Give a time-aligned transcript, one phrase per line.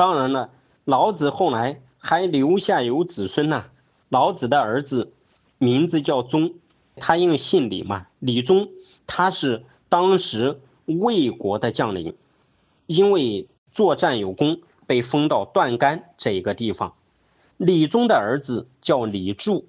[0.00, 0.48] 当然了，
[0.86, 3.66] 老子后来还留下有子孙呐。
[4.08, 5.12] 老子的儿子
[5.58, 6.54] 名字叫宗，
[6.96, 8.68] 他因为姓李嘛，李宗
[9.06, 12.14] 他是当时魏国的将领，
[12.86, 16.94] 因为作战有功，被封到段干这一个地方。
[17.58, 19.66] 李宗的儿子叫李柱，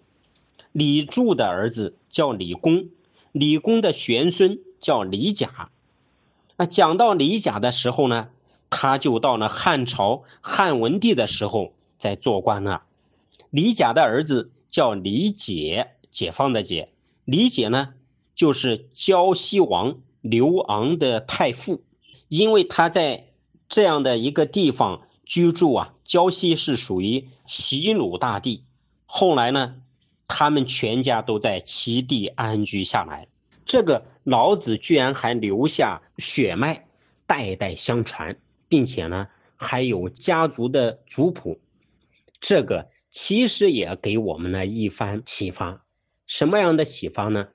[0.71, 2.85] 李柱的儿子叫李公，
[3.33, 5.67] 李公的玄孙叫李甲。
[6.55, 8.29] 那讲到李甲的时候呢，
[8.71, 12.81] 他就到了汉朝汉文帝的时候在做官了。
[13.51, 16.89] 李甲的儿子叫李解，解放的解。
[17.25, 17.89] 李解呢，
[18.35, 21.81] 就是胶西王刘昂的太傅，
[22.29, 23.25] 因为他在
[23.69, 25.93] 这样的一个地方居住啊。
[26.05, 28.63] 胶西是属于齐鲁大地，
[29.05, 29.75] 后来呢，
[30.27, 33.27] 他们全家都在齐地安居下来。
[33.65, 36.83] 这个老子居然还留下血脉，
[37.27, 38.35] 代代相传，
[38.71, 41.59] 并且呢，还有家族的族谱，
[42.39, 42.87] 这个。
[43.27, 45.81] 其实也给我们了一番启发，
[46.27, 47.49] 什么样的启发呢？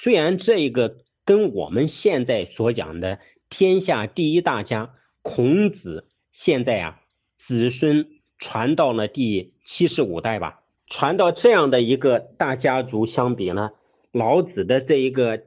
[0.00, 0.94] 虽然这一个
[1.26, 3.18] 跟我们现在所讲的
[3.50, 6.06] 天下第一大家孔子
[6.44, 7.00] 现在啊
[7.46, 8.06] 子孙
[8.38, 13.72] 传到了第七十五代吧，传到这样的一个大家族相比呢，
[14.12, 15.42] 老子的这一个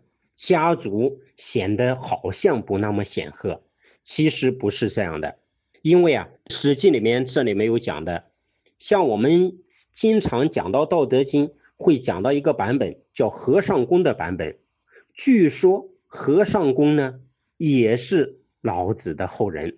[0.46, 1.20] 家族
[1.54, 3.62] 显得好像不那么显赫，
[4.16, 5.36] 其实不是这样的，
[5.82, 6.30] 因为啊
[6.62, 8.24] 《史记》里面这里没有讲的。
[8.80, 9.54] 像我们
[10.00, 14.56] 经常讲到《道德经》，会讲到一个版本叫和尚公的版本。
[15.14, 17.16] 据说和尚公呢
[17.58, 19.78] 也是老子的后人。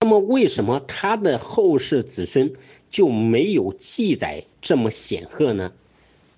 [0.00, 2.52] 那么为什么他的后世子孙
[2.90, 5.72] 就没有记载这么显赫呢？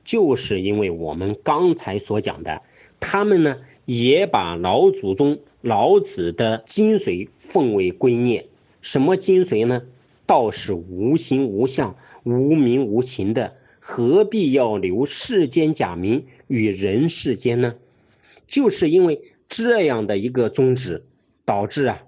[0.05, 2.62] 就是因为我们刚才所讲的，
[3.00, 8.45] 他们呢也把老祖宗老子的精髓奉为圭臬。
[8.83, 9.83] 什么精髓呢？
[10.25, 17.74] 道是无形无相、无名无情的，何必要留世间假名与人世间呢？
[18.46, 21.02] 就是因为这样的一个宗旨，
[21.45, 22.02] 导致啊，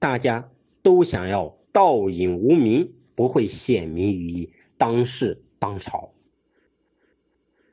[0.00, 0.48] 大家
[0.82, 6.13] 都想要道隐无名，不会显明于当世当朝。